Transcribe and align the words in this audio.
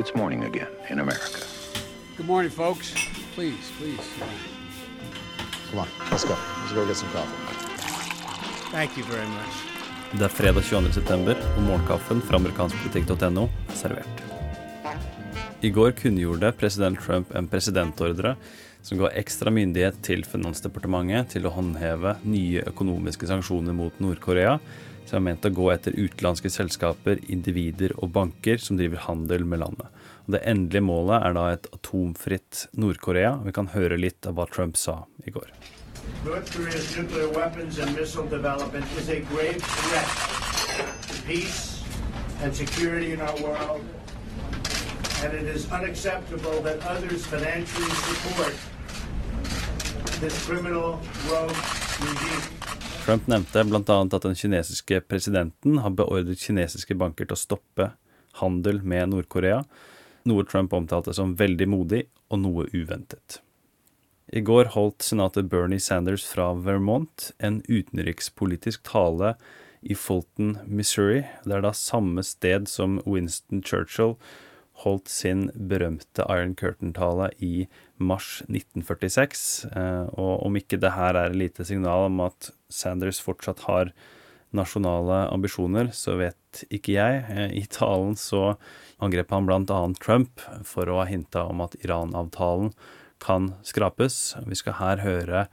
it's 0.00 0.14
morning 0.14 0.44
again 0.44 0.72
in 0.88 0.98
America. 0.98 1.40
Good 2.16 2.26
morning, 2.26 2.50
folks. 2.50 2.94
Please, 3.34 3.70
please. 3.78 4.06
Come 5.70 5.80
on, 5.80 5.88
let's 6.10 6.24
go. 6.24 6.36
Let's 6.60 6.72
go 6.72 6.86
get 6.86 6.96
some 6.96 7.10
coffee. 7.10 7.36
Thank 8.72 8.96
you 8.96 9.04
very 9.04 9.28
much. 9.28 9.54
Det 10.12 10.24
er 10.24 10.32
fredag 10.32 10.64
22. 10.64 10.92
september, 10.92 11.36
og 11.56 11.62
morgenkaffen 11.62 12.22
fra 12.24 12.40
amerikanskpolitikk.no 12.40 13.44
er 13.44 13.76
servert. 13.76 14.24
I 15.62 15.70
går 15.70 15.92
kunngjorde 16.00 16.52
president 16.56 16.98
Trump 17.04 17.36
en 17.36 17.48
presidentordre 17.48 18.34
som 18.82 18.98
ga 18.98 19.12
ekstra 19.20 19.52
myndighet 19.52 20.00
til 20.02 20.24
Finansdepartementet 20.24 21.36
til 21.36 21.46
å 21.46 21.52
håndheve 21.52 22.16
nye 22.24 22.64
økonomiske 22.72 23.28
sanksjoner 23.28 23.76
mot 23.76 24.00
Nord-Korea, 24.00 24.56
som 25.10 25.18
er 25.18 25.26
ment 25.26 25.46
å 25.46 25.50
gå 25.50 25.66
etter 25.72 25.96
utenlandske 25.98 26.52
selskaper, 26.54 27.18
individer 27.34 27.96
og 27.98 28.12
banker 28.14 28.62
som 28.62 28.78
driver 28.78 29.02
handel 29.08 29.42
med 29.42 29.64
landet. 29.64 29.88
Og 30.26 30.36
det 30.36 30.44
endelige 30.46 30.86
målet 30.86 31.26
er 31.26 31.34
da 31.34 31.46
et 31.50 31.66
atomfritt 31.74 32.68
Nord-Korea. 32.78 33.32
Vi 33.42 33.54
kan 33.56 33.72
høre 33.74 33.98
litt 33.98 34.28
av 34.30 34.38
hva 34.38 34.46
Trump 34.46 34.78
sa 34.78 35.02
i 35.26 35.34
går. 35.34 35.50
North 36.24 36.52
Korea's 36.54 36.96
nuclear 36.96 37.28
weapons 37.34 37.78
and 37.78 37.96
missile 37.96 38.26
development 38.26 38.86
is 38.98 39.08
a 39.08 39.20
grave 39.32 39.60
threat 39.60 40.10
to 41.08 41.22
peace 41.26 41.82
and 42.42 42.54
security 42.54 43.12
in 43.12 43.20
our 43.20 43.36
world, 43.42 43.82
and 45.24 45.34
it 45.34 45.44
is 45.44 45.70
unacceptable 45.72 46.62
that 46.62 46.80
others 46.86 47.26
financially 47.26 47.90
support 48.06 48.54
this 50.20 50.46
criminal 50.46 51.00
rogue 51.28 51.56
regime. 52.00 52.59
Trump 53.10 53.26
nevnte 53.26 53.64
bl.a. 53.66 53.94
at 54.06 54.22
den 54.22 54.36
kinesiske 54.38 55.00
presidenten 55.10 55.80
har 55.82 55.90
beordret 55.98 56.38
kinesiske 56.38 56.94
banker 56.94 57.26
til 57.26 57.34
å 57.34 57.40
stoppe 57.40 57.88
handel 58.38 58.76
med 58.86 59.10
Nord-Korea, 59.10 59.64
noe 60.30 60.44
Trump 60.46 60.76
omtalte 60.78 61.10
som 61.18 61.32
veldig 61.34 61.66
modig 61.72 62.04
og 62.30 62.38
noe 62.44 62.68
uventet. 62.70 63.40
I 64.30 64.44
går 64.46 64.70
holdt 64.76 65.02
senator 65.02 65.42
Bernie 65.42 65.82
Sanders 65.82 66.22
fra 66.30 66.52
Vermont 66.54 67.32
en 67.42 67.58
utenrikspolitisk 67.66 68.86
tale 68.86 69.32
i 69.82 69.98
Fulton, 69.98 70.60
Missouri. 70.70 71.24
Det 71.42 71.58
er 71.58 71.66
da 71.66 71.74
samme 71.74 72.22
sted 72.22 72.70
som 72.70 73.00
Winston 73.10 73.66
Churchill 73.66 74.14
holdt 74.84 75.10
sin 75.12 75.48
berømte 75.54 76.24
Iron 76.32 76.54
Curtain-tale 76.56 77.30
i 77.38 77.66
mars 78.00 78.40
1946. 78.48 79.66
Eh, 79.76 80.06
og 80.16 80.46
om 80.46 80.56
ikke 80.56 80.80
det 80.80 80.94
her 80.96 81.18
er 81.18 81.30
et 81.30 81.40
lite 81.40 81.66
signal 81.68 82.08
om 82.08 82.22
at 82.28 82.50
Sanders 82.72 83.20
fortsatt 83.22 83.66
har 83.66 83.92
nasjonale 84.56 85.28
ambisjoner, 85.30 85.92
så 85.94 86.16
vet 86.18 86.64
ikke 86.72 86.96
jeg. 86.96 87.24
Eh, 87.30 87.52
I 87.60 87.66
talen 87.70 88.16
så 88.18 88.54
angrep 89.02 89.30
han 89.34 89.48
bl.a. 89.48 89.82
Trump 90.00 90.42
for 90.66 90.88
å 90.88 91.02
ha 91.02 91.08
hinta 91.10 91.44
om 91.50 91.62
at 91.64 91.76
Iran-avtalen 91.84 92.72
kan 93.20 93.54
skrapes. 93.66 94.34
Vi 94.46 94.56
skal 94.58 94.80
her 94.80 95.04
høre 95.04 95.46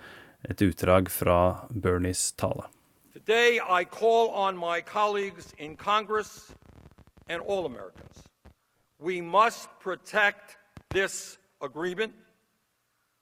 et 0.47 0.61
utdrag 0.63 1.11
fra 1.11 1.67
Bernies 1.69 2.31
tale. 2.39 2.69
Today, 3.13 3.59
I 3.59 3.83
call 3.83 4.29
on 4.29 4.55
my 4.55 4.79
colleagues 4.79 5.53
in 5.57 5.75
Congress 5.75 6.53
and 7.27 7.41
all 7.41 7.65
Americans. 7.65 8.26
We 8.99 9.21
must 9.21 9.69
protect 9.79 10.57
this 10.89 11.37
agreement. 11.61 12.13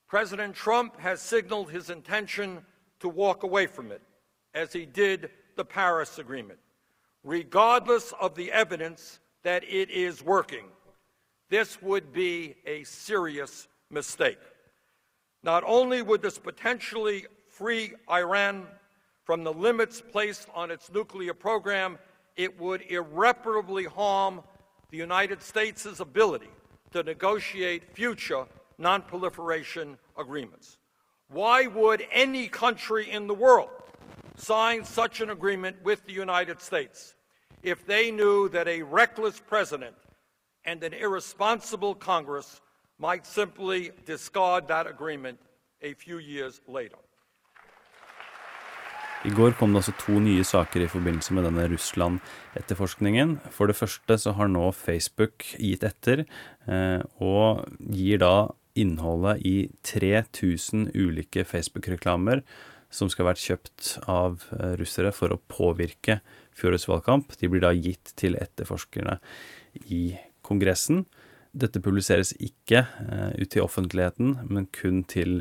President 0.07 0.55
Trump 0.55 0.99
has 0.99 1.21
signaled 1.21 1.71
his 1.71 1.89
intention 1.89 2.65
to 2.99 3.09
walk 3.09 3.43
away 3.43 3.67
from 3.67 3.91
it, 3.91 4.01
as 4.53 4.71
he 4.71 4.85
did 4.85 5.29
the 5.55 5.65
Paris 5.65 6.17
Agreement. 6.17 6.59
Regardless 7.23 8.13
of 8.21 8.35
the 8.35 8.51
evidence 8.51 9.19
that 9.43 9.63
it 9.63 9.89
is 9.89 10.23
working, 10.23 10.65
this 11.49 11.81
would 11.81 12.13
be 12.13 12.55
a 12.65 12.83
serious 12.83 13.67
mistake. 13.89 14.39
Not 15.43 15.63
only 15.65 16.01
would 16.01 16.21
this 16.21 16.37
potentially 16.37 17.25
free 17.49 17.93
Iran 18.09 18.65
from 19.23 19.43
the 19.43 19.53
limits 19.53 20.01
placed 20.01 20.47
on 20.53 20.71
its 20.71 20.91
nuclear 20.91 21.33
program, 21.33 21.97
it 22.35 22.59
would 22.59 22.83
irreparably 22.89 23.85
harm 23.85 24.41
the 24.89 24.97
United 24.97 25.41
States' 25.41 25.99
ability 25.99 26.49
to 26.91 27.03
negotiate 27.03 27.93
future 27.93 28.45
nonproliferation 28.79 29.97
agreements. 30.17 30.77
Why 31.27 31.67
would 31.67 32.05
any 32.11 32.47
country 32.47 33.09
in 33.09 33.27
the 33.27 33.33
world 33.33 33.69
sign 34.37 34.83
such 34.83 35.21
an 35.21 35.29
agreement 35.29 35.77
with 35.83 36.05
the 36.05 36.13
United 36.13 36.61
States 36.61 37.15
if 37.63 37.85
they 37.85 38.11
knew 38.11 38.47
that 38.49 38.67
a 38.67 38.83
reckless 38.83 39.39
president 39.39 39.95
and 40.65 40.83
an 40.83 40.93
irresponsible 40.93 41.95
Congress 41.95 42.61
might 42.99 43.25
simply 43.25 43.91
discard 44.05 44.67
that 44.67 44.87
agreement 44.87 45.39
a 45.81 45.93
few 45.93 46.17
years 46.17 46.61
later. 46.67 46.97
I 49.25 49.31
går 49.33 49.55
kom 49.57 49.73
det 49.73 49.79
altså 49.81 49.95
to 49.97 50.19
nye 50.21 50.43
saker 50.45 50.83
i 50.85 50.89
forbindelse 50.91 51.33
med 51.33 51.47
denne 51.47 51.65
Russland-etterforskningen. 51.71 53.39
For 53.49 53.65
det 53.65 53.77
første 53.79 54.19
så 54.21 54.35
har 54.37 54.51
nå 54.51 54.67
Facebook 54.77 55.47
gitt 55.57 55.85
etter, 55.87 56.27
eh, 56.69 57.01
og 57.17 57.65
gir 57.79 58.21
da 58.21 58.51
innholdet 58.77 59.41
i 59.47 59.55
3000 59.87 60.91
ulike 60.93 61.45
Facebook-reklamer 61.47 62.43
som 62.93 63.09
skal 63.09 63.25
ha 63.25 63.31
vært 63.31 63.43
kjøpt 63.47 63.91
av 64.05 64.45
eh, 64.59 64.75
russere 64.77 65.09
for 65.15 65.33
å 65.33 65.41
påvirke 65.49 66.19
fjorårets 66.55 66.85
valgkamp. 66.91 67.33
De 67.39 67.49
blir 67.49 67.65
da 67.65 67.73
gitt 67.73 68.13
til 68.19 68.37
etterforskerne 68.37 69.17
i 69.89 70.03
Kongressen. 70.45 71.07
Dette 71.55 71.81
publiseres 71.81 72.33
ikke 72.43 72.83
uh, 72.83 73.31
ut 73.39 73.47
til 73.47 73.63
offentligheten, 73.63 74.33
men 74.51 74.67
kun 74.75 75.05
til 75.07 75.39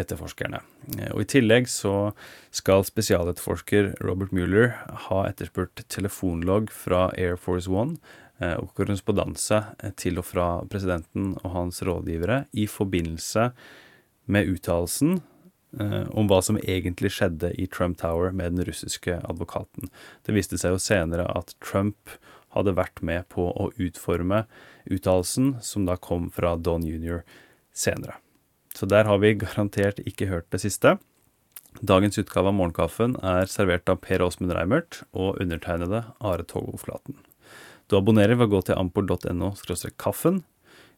etterforskerne. 0.00 0.60
Uh, 0.96 1.10
og 1.14 1.24
I 1.24 1.28
tillegg 1.36 1.70
så 1.70 2.12
skal 2.54 2.86
spesialetterforsker 2.86 3.94
Robert 4.06 4.34
Mueller 4.36 4.74
ha 5.08 5.22
etterspurt 5.28 5.84
telefonlogg 5.92 6.72
fra 6.74 7.08
Air 7.18 7.38
Force 7.40 7.70
One 7.70 7.98
uh, 8.42 8.56
og 8.60 8.72
korrespondanse 8.78 9.62
til 10.00 10.20
og 10.22 10.28
fra 10.30 10.50
presidenten 10.70 11.34
og 11.42 11.54
hans 11.56 11.82
rådgivere 11.86 12.44
i 12.52 12.68
forbindelse 12.70 13.50
med 14.32 14.52
uttalelsen 14.52 15.20
om 15.76 16.28
hva 16.30 16.38
som 16.40 16.56
egentlig 16.62 17.10
skjedde 17.12 17.50
i 17.60 17.66
Trump 17.68 17.98
Tower 18.00 18.30
med 18.32 18.54
den 18.54 18.64
russiske 18.64 19.18
advokaten. 19.28 19.90
Det 20.24 20.32
viste 20.32 20.56
seg 20.56 20.72
jo 20.72 20.80
senere 20.80 21.26
at 21.36 21.52
Trump 21.60 22.14
hadde 22.56 22.76
vært 22.78 23.02
med 23.04 23.26
på 23.32 23.48
å 23.52 23.70
utforme 23.76 24.44
uttalelsen, 24.88 25.56
som 25.60 25.84
da 25.88 25.98
kom 26.00 26.30
fra 26.32 26.54
Don 26.56 26.86
jr. 26.86 27.20
senere. 27.76 28.16
Så 28.76 28.88
der 28.88 29.08
har 29.08 29.20
vi 29.22 29.36
garantert 29.40 30.02
ikke 30.04 30.28
hørt 30.28 30.50
det 30.52 30.60
siste. 30.66 30.98
Dagens 31.80 32.18
utgave 32.20 32.50
av 32.52 32.56
Morgenkaffen 32.56 33.16
er 33.24 33.48
servert 33.48 33.88
av 33.92 34.00
Per 34.04 34.24
Åsmund 34.24 34.52
Reimert 34.56 35.02
og 35.16 35.40
undertegnede 35.42 36.04
Are 36.20 36.44
Togoflaten. 36.44 37.16
Du 37.88 37.96
abonnerer 37.98 38.36
ved 38.36 38.48
å 38.48 38.56
gå 38.56 38.62
til 38.66 38.78
ampol.no 38.80 39.52
kaffen. 39.96 40.42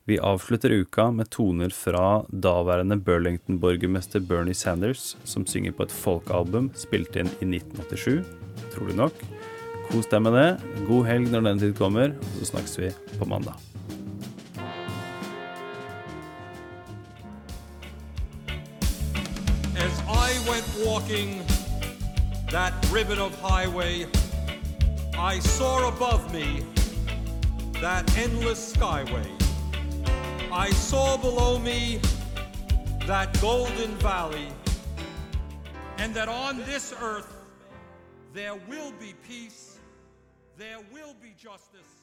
Vi 0.09 0.17
avslutter 0.25 0.73
uka 0.73 1.11
med 1.13 1.29
toner 1.35 1.69
fra 1.75 2.25
daværende 2.33 2.97
Burlington-borgermester 2.97 4.25
Bernie 4.25 4.57
Sanders, 4.57 5.17
som 5.25 5.45
synger 5.45 5.77
på 5.77 5.85
et 5.85 5.93
folkealbum 5.93 6.71
spilt 6.75 7.19
inn 7.21 7.29
i 7.43 7.51
1987, 7.61 8.25
trolig 8.73 8.97
nok. 8.97 9.21
Kos 9.91 10.09
deg 10.09 10.25
med 10.25 10.39
det. 10.39 10.49
God 10.89 11.07
helg 11.11 11.29
når 11.33 11.51
den 11.51 11.65
tid 11.67 11.77
kommer, 11.77 12.17
og 12.17 12.41
så 12.41 12.55
snakkes 12.55 12.79
vi 12.81 12.93
på 13.19 13.29
mandag. 13.29 13.61
I 20.31 20.47
went 20.47 20.67
walking 20.85 21.43
that 22.51 22.75
ribbon 22.91 23.19
of 23.19 23.35
highway, 23.41 24.07
I 25.17 25.39
saw 25.39 25.89
above 25.89 26.35
me 26.35 26.67
that 27.81 28.15
endless 28.15 28.75
skyway. 28.75 29.27
I 30.53 30.69
saw 30.69 31.17
below 31.17 31.59
me 31.59 32.03
that 33.07 33.41
golden 33.41 33.95
valley, 33.97 34.49
and 35.97 36.15
that 36.15 36.29
on 36.29 36.59
this 36.65 36.93
earth 37.01 37.33
there 38.35 38.55
will 38.69 38.93
be 39.01 39.15
peace 39.27 39.79
there 40.59 40.79
will 40.93 41.15
be 41.23 41.33
justice. 41.39 41.98